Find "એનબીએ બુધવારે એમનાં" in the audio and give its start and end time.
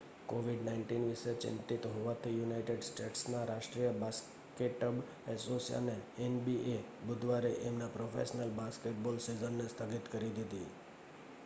6.23-7.95